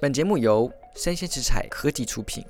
[0.00, 2.44] 本节目由生鲜食材科技出品。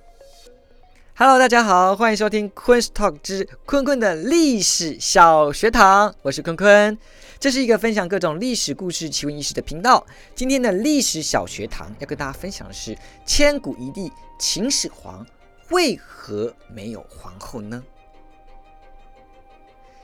[1.16, 6.98] Hello，大家好，欢迎收听昆 Talk 之坤坤的历史小学堂，我是坤坤。
[7.40, 10.06] 这是一个分享各种历史故事、奇闻异事的频道。
[10.34, 12.94] 今天的历史小学堂要跟大家分享的是
[13.24, 15.26] 千古一帝秦始皇
[15.70, 17.82] 为何没有皇后呢？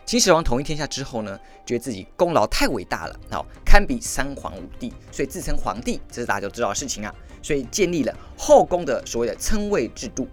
[0.06, 7.14] 秦始皇统一天下之后呢，觉得自己功劳太伟大了，好堪比三皇五帝，所以自称皇帝，这是大家都知道的事情啊。
[7.42, 10.28] 所以建立了后宫的所谓的称谓制度，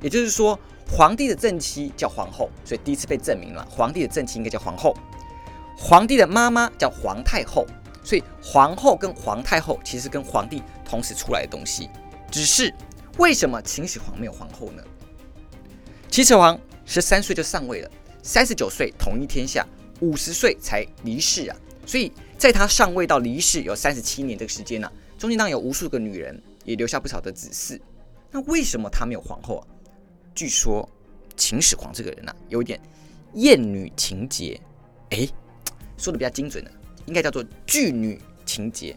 [0.00, 4.96] 也就是说，皇帝的正妻叫皇后，所以第一次被证明了皇帝的正妻应该叫皇后。
[5.76, 7.66] 皇帝的妈妈叫皇太后，
[8.04, 11.90] 所以皇后跟皇太后其实跟皇帝同时出来的东西。
[12.30, 12.72] 只是
[13.18, 14.82] 为什么秦始皇没有皇后呢？
[16.08, 17.90] 秦始皇十三岁就上位了。
[18.22, 19.66] 三十九岁统一天下，
[20.00, 21.56] 五十岁才离世啊！
[21.86, 27.80] 所以在他上位到离世有三十七年这个时间呢，中间当有无数个女人，也留下不少的子嗣。
[28.30, 29.66] 那为什么他没有皇后啊？
[30.34, 30.88] 据说
[31.36, 32.78] 秦始皇这个人呢，有点
[33.34, 34.60] 厌女情节，
[35.10, 35.26] 哎，
[35.96, 36.70] 说的比较精准的，
[37.06, 38.94] 应该叫做惧女情节。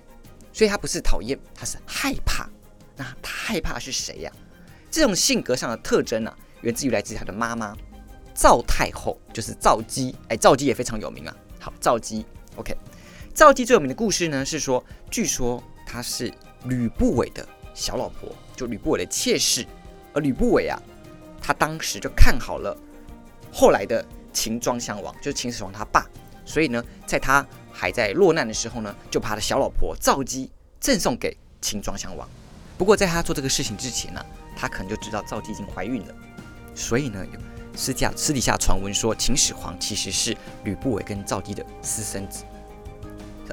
[0.53, 2.50] 所以他不是讨厌，他是害怕。
[2.97, 4.31] 那他害怕是谁呀？
[4.91, 7.73] 这种性格上的特征呢，源自于来自他的妈妈。
[8.33, 11.35] 赵太后就是赵姬，哎，赵姬也非常有名啊。
[11.59, 12.75] 好，赵姬，OK，
[13.33, 16.33] 赵姬最有名的故事呢是说，据说她是
[16.65, 19.65] 吕不韦的小老婆，就吕不韦的妾室。
[20.13, 20.77] 而吕不韦啊，
[21.41, 22.75] 他当时就看好了
[23.49, 26.05] 后来的秦庄襄王，就是秦始皇他爸，
[26.43, 30.51] 所以呢，在他还在落难的时候呢，就把他的小老婆赵姬
[30.81, 32.27] 赠送给秦庄襄王。
[32.77, 34.21] 不过在他做这个事情之前呢，
[34.53, 36.13] 他可能就知道赵姬已经怀孕了，
[36.75, 37.25] 所以呢。
[37.75, 42.44] 私下私底下传闻说，秦始皇其实是吕不韦跟赵姬的私生子。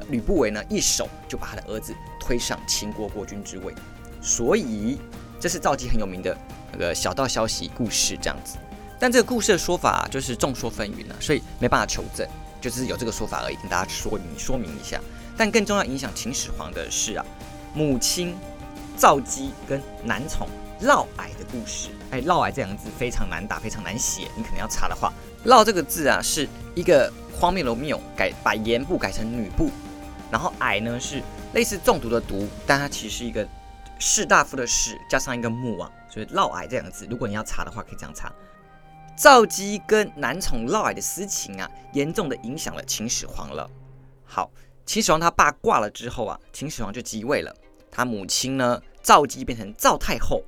[0.09, 3.73] 吕不韦呢，一手就把他的儿子推上秦国国君之位，
[4.21, 4.97] 所以
[5.39, 6.37] 这是赵姬很有名的
[6.71, 8.57] 那个小道消息故事这样子。
[8.97, 12.27] 但这个故事的说法就是众说纷纭啊，所以没办法求证，
[12.61, 14.99] 就是有这个说法而已，跟大家说明说明一下。
[15.37, 17.25] 但更重要影响秦始皇的是啊，
[17.73, 18.35] 母亲
[18.97, 20.47] 赵姬跟男宠。
[20.79, 24.29] 嫪毐的故事，哎，嫪毐这两个字非常难打，非常难写。
[24.37, 25.11] 你可能要查的话，
[25.43, 29.69] 嫪这个字啊，是一个荒谬的谬，改把言部改成女部，
[30.31, 31.21] 然后矮呢是
[31.53, 33.45] 类似中毒的毒，但它其实是一个
[33.99, 38.31] 士大夫的士加上一个木啊，所以嫪毐这两个字，如果你要查的话，可以这样查。
[39.17, 43.69] 赵姬跟男宠嫪毐的私情啊，严重的影响了秦始皇了。
[44.23, 44.49] 好，
[44.85, 47.53] 秦始皇他爸挂了之后啊，秦始皇就即位了，
[47.91, 50.41] 他母亲呢，赵姬变成赵太后。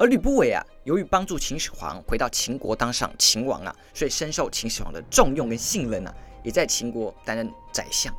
[0.00, 8.10] 而吕不韦啊，由于帮助秦始皇回到秦国当上秦王啊，所以深受秦始皇的重用跟信任啊，也在秦国担任宰相。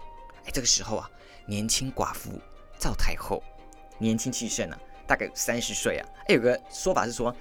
[0.46, 1.10] 哎，这个时候啊，
[1.48, 2.40] 年轻寡妇
[2.78, 3.42] 赵太后
[3.98, 4.78] 年轻气盛啊，
[5.08, 6.08] 大概三十岁啊。
[6.28, 7.36] 哎，有个说法是说，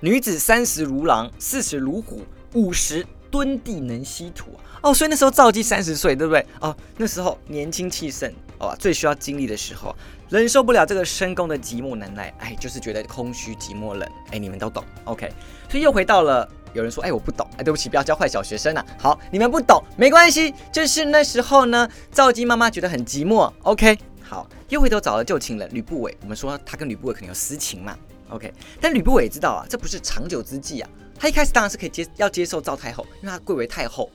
[0.00, 6.46] 女子三十如狼，四十如虎，五十蹲地能吸土哦，所以那时候赵姬三十岁，对不对？
[6.60, 9.92] 哦，那时候年轻气盛哦，最需要精力的时候。
[10.28, 15.28] 忍受不了这个深宫的寂寞难耐，哎，就是觉得空虚、寂寞、冷，哎，你们都懂，OK。
[15.68, 18.86] 所以又回到了有人说，哎，我不懂，哎，对不起，不要教坏小学生啊。
[19.00, 23.98] 好，你们不懂没关系，就是那时候呢，赵姬妈妈觉得很寂寞，OK。
[24.22, 27.96] 好，又回头找了旧情人吕不韦，我们说他跟吕不韦可能有私情嘛
[28.28, 28.52] ，OK。
[28.80, 30.88] 但吕不韦知道啊，这不是长久之计啊。
[31.24, 34.10] 他一开始当然是可以接要接受赵太后，因为她贵为太后，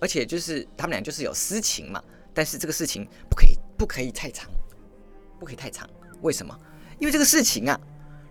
[0.00, 2.02] 而且就是他们俩就是有私情嘛。
[2.32, 4.48] 但是这个事情不可以不可以太长。
[5.38, 5.86] 不可以太长，
[6.22, 6.58] 为什么？
[6.98, 7.78] 因为这个事情啊，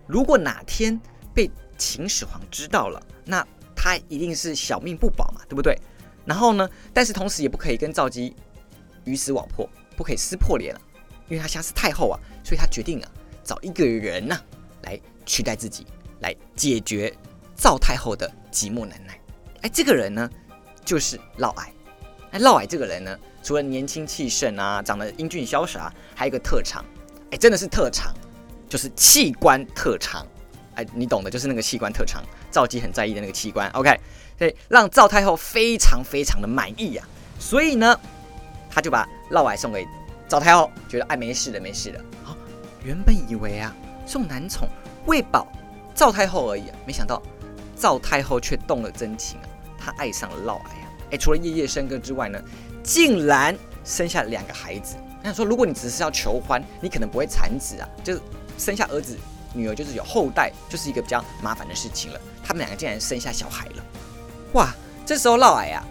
[0.08, 1.00] 如果哪天
[1.32, 3.46] 被秦始皇知道了，那
[3.76, 5.78] 他一定是小命不保嘛，对不对？
[6.24, 8.34] 然后呢，但是同时也不可以跟赵姬
[9.04, 10.80] 鱼死网破，不可以撕破脸了，
[11.28, 13.08] 因为他像是太后啊，所以他决定啊，
[13.44, 14.40] 找一个人呐
[14.82, 15.86] 来取代自己，
[16.18, 17.16] 来解决
[17.58, 19.18] 赵太后的寂寞难耐。
[19.62, 20.30] 哎，这个人呢，
[20.84, 21.66] 就是嫪毐。
[22.30, 26.84] 哎，嫪毐这个人呢，除了年轻气盛啊，长得英俊潇洒，还有一个特长。
[27.32, 28.14] 哎，真的是特长，
[28.68, 30.24] 就是器官特长。
[30.76, 32.22] 哎，你懂的，就是那个器官特长。
[32.50, 33.68] 赵姬很在意的那个器官。
[33.70, 33.98] OK，
[34.38, 37.04] 所以让赵太后非常非常的满意呀。
[37.40, 37.98] 所以呢，
[38.70, 39.84] 他就把嫪毐送给
[40.28, 42.00] 赵太后，觉得哎没事的，没事的。
[42.22, 42.36] 好，
[42.84, 43.74] 原本以为啊
[44.06, 44.68] 送男宠
[45.06, 45.50] 喂饱
[45.94, 47.20] 赵太后而已，没想到
[47.78, 49.46] 赵太后却动了真情啊，
[49.78, 50.88] 她爱上了嫪毐啊。
[51.12, 52.42] 哎，除了夜夜笙歌之外呢，
[52.82, 54.96] 竟然生下两个孩子。
[55.22, 58.20] 那说，如果你只是要求欢，你可能不会产子啊，就是
[58.56, 59.16] 生下儿子、
[59.52, 62.20] 女儿，就是有后代，就是一个比较麻烦的事情了。
[62.44, 63.84] 他们两个竟然生下小孩了，
[64.52, 64.74] 哇！
[65.04, 65.84] 这时候嫪毐啊，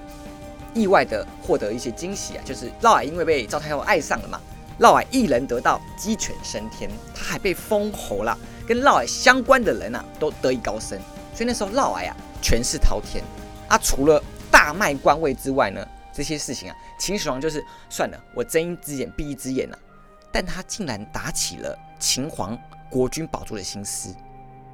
[0.76, 4.40] 意外的获得一些惊喜啊，就是嫪毐因为被赵太后爱上了嘛，
[4.78, 8.38] 嫪毐一人得道，鸡犬升天，他还被封侯了，
[8.68, 11.00] 跟嫪毐相关的人啊都得以高升，
[11.38, 13.24] 所以那时候嫪毐啊权势滔天
[13.68, 14.20] 啊，除了
[14.50, 19.78] 大卖官位之外呢，这些事情啊，秦始皇就是算了，我睁一只眼闭一只眼啊，
[20.32, 22.58] 但他竟然打起了秦皇
[22.90, 24.12] 国君宝座的心思，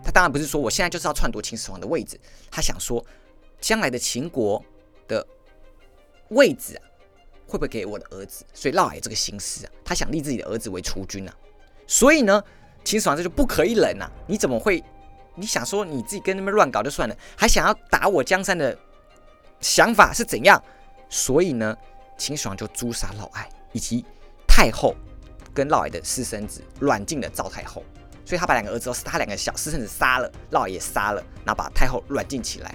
[0.01, 2.17] 他当然不是说我现在就是要篡夺秦始皇的位置，
[2.49, 3.05] 他想说
[3.59, 4.63] 将来的秦国
[5.05, 5.27] 的
[6.29, 6.81] 位置啊。
[7.45, 8.45] 会不会给我的儿子？
[8.53, 11.35] 所以嫪毐这个心思啊，他想立自己的儿子为储君啊。
[11.85, 12.41] 所以呢，
[12.85, 14.09] 秦始皇这就不可以忍呐！
[14.25, 14.83] 你怎么会？
[15.35, 18.77] 你想说你自己跟他们乱搞就算了，还想要打我江山的
[19.59, 20.61] 想法是怎样？
[21.09, 21.75] 所以呢，
[22.17, 24.05] 秦始皇就诛杀嫪毐以及
[24.47, 24.95] 太后
[25.53, 27.83] 跟嫪毐的私生子软禁了赵太后。
[28.25, 32.73] 所以他把两个儿子都是他两个小私生子杀了，嫪毐也杀了，然后把太后软禁起来。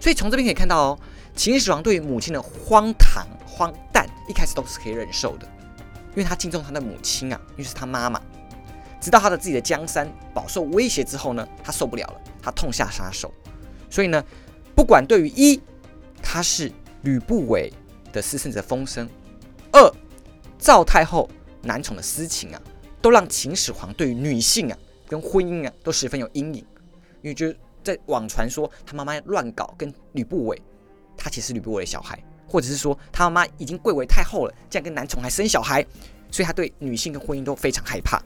[0.00, 0.98] 所以从这边可以看到哦，
[1.36, 4.06] 秦始皇对于母亲的荒唐荒诞。
[4.28, 5.46] 一开始都是可以忍受的，
[6.10, 8.20] 因为他敬重他的母亲啊，因为是他妈妈。
[9.00, 13.32] 直到他的自己的江山饱受威胁之后呢，他受不了了，他痛下杀手。
[13.90, 14.22] 所以呢，
[14.74, 15.60] 不管对于一，
[16.22, 16.70] 他是
[17.02, 17.72] 吕不韦
[18.12, 19.06] 的私生子风声；
[19.72, 19.92] 二，
[20.58, 21.28] 赵太后
[21.62, 22.60] 男宠的私情啊，
[23.00, 26.64] 都让秦始皇对于女性啊跟婚姻啊都十分有阴影。
[27.22, 27.52] 因为就
[27.82, 30.60] 在网传说他妈妈乱搞跟吕不韦，
[31.16, 32.18] 他其实吕不韦的小孩。
[32.50, 35.84] 或者是说他妈妈已经贵为太后了，竟然跟男宠还生小孩，
[36.30, 38.22] 所以他对女性跟婚姻都非常害怕，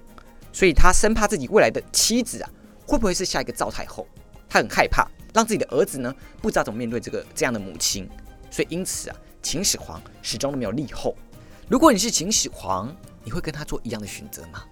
[0.52, 2.50] 所以他生怕自己未来的妻子啊
[2.86, 4.06] 会不会是下一个赵太后，
[4.48, 8.08] 他很害怕让自己的儿子呢不知道怎么面对这个这样的母亲，
[8.50, 11.16] 所以因此啊秦始皇始终都没有立后。
[11.68, 12.94] 如果你是秦始皇，
[13.24, 14.64] 你会跟他做一样的选择吗？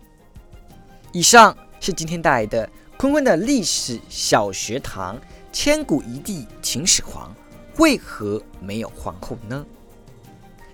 [1.12, 2.68] 以上是今天带来的
[2.98, 5.18] 坤坤的历史小学堂，
[5.50, 7.34] 千古一帝秦始皇。
[7.78, 9.64] 为何没有皇后呢？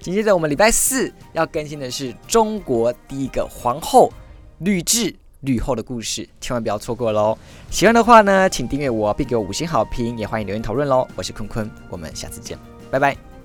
[0.01, 4.13] 紧接着我们礼拜四要更新的是中国第一个皇后
[4.59, 7.37] 吕雉吕后的故事，千万不要错过喽！
[7.71, 11.07] 喜欢的话呢，请订阅我并给我五星好评，也欢迎留言讨论喽！
[11.15, 12.59] 我是坤坤，我们下次见，
[12.91, 13.36] 拜拜。